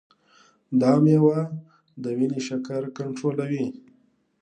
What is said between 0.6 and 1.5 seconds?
دا مېوه